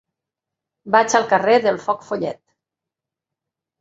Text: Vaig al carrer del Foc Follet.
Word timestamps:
Vaig 0.95 1.15
al 1.19 1.27
carrer 1.35 1.59
del 1.67 1.79
Foc 1.85 2.03
Follet. 2.11 2.41